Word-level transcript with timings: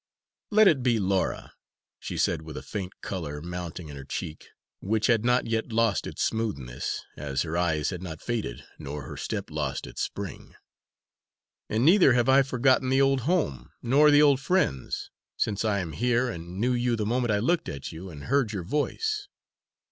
"Let 0.49 0.67
it 0.67 0.81
be 0.81 0.97
Laura," 0.97 1.53
she 1.99 2.17
said 2.17 2.41
with 2.41 2.57
a 2.57 2.63
faint 2.63 3.01
colour 3.01 3.39
mounting 3.39 3.87
in 3.87 3.95
her 3.95 4.03
cheek, 4.03 4.47
which 4.79 5.05
had 5.05 5.23
not 5.23 5.45
yet 5.45 5.71
lost 5.71 6.07
its 6.07 6.23
smoothness, 6.23 7.03
as 7.15 7.43
her 7.43 7.55
eyes 7.55 7.91
had 7.91 8.01
not 8.01 8.19
faded, 8.19 8.63
nor 8.79 9.03
her 9.03 9.15
step 9.15 9.51
lost 9.51 9.85
its 9.85 10.01
spring. 10.01 10.55
"And 11.69 11.85
neither 11.85 12.13
have 12.13 12.27
I 12.29 12.41
forgotten 12.41 12.89
the 12.89 12.99
old 12.99 13.21
home 13.29 13.69
nor 13.83 14.09
the 14.09 14.23
old 14.23 14.39
friends 14.39 15.11
since 15.37 15.63
I 15.63 15.77
am 15.81 15.91
here 15.91 16.31
and 16.31 16.59
knew 16.59 16.73
you 16.73 16.95
the 16.95 17.05
moment 17.05 17.29
I 17.31 17.37
looked 17.37 17.69
at 17.69 17.91
you 17.91 18.09
and 18.09 18.23
heard 18.23 18.53
your 18.53 18.63
voice." 18.63 19.27